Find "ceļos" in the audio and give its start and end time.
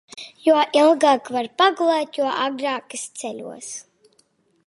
3.23-3.71